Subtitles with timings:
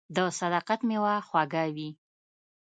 [0.15, 1.89] •د صداقت میوه خوږه وي.